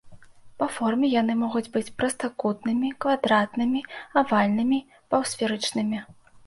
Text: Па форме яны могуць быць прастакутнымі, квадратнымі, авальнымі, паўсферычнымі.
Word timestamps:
Па 0.61 0.67
форме 0.77 1.07
яны 1.21 1.35
могуць 1.43 1.69
быць 1.75 1.93
прастакутнымі, 2.01 2.93
квадратнымі, 3.07 3.87
авальнымі, 4.25 4.85
паўсферычнымі. 5.15 6.07